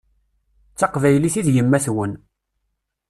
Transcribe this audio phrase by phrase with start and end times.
[0.73, 2.13] D taqbaylit i d yemma-twen.